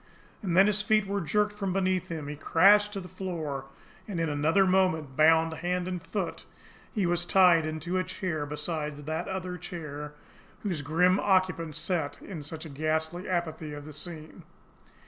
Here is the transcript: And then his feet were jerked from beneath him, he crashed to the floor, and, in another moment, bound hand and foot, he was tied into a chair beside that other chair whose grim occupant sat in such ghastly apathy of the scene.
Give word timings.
And 0.41 0.57
then 0.57 0.65
his 0.65 0.81
feet 0.81 1.05
were 1.05 1.21
jerked 1.21 1.53
from 1.53 1.73
beneath 1.73 2.07
him, 2.09 2.27
he 2.27 2.35
crashed 2.35 2.91
to 2.93 2.99
the 2.99 3.07
floor, 3.07 3.65
and, 4.07 4.19
in 4.19 4.29
another 4.29 4.65
moment, 4.65 5.15
bound 5.15 5.53
hand 5.53 5.87
and 5.87 6.01
foot, 6.01 6.43
he 6.91 7.05
was 7.05 7.23
tied 7.23 7.67
into 7.67 7.99
a 7.99 8.03
chair 8.03 8.47
beside 8.47 8.95
that 8.95 9.27
other 9.27 9.59
chair 9.59 10.13
whose 10.63 10.81
grim 10.81 11.19
occupant 11.19 11.75
sat 11.75 12.19
in 12.19 12.41
such 12.41 12.73
ghastly 12.73 13.29
apathy 13.29 13.73
of 13.75 13.85
the 13.85 13.93
scene. 13.93 14.41